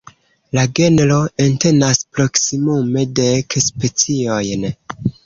[0.57, 1.17] La genro
[1.47, 4.67] entenas proksimume dek speciojn.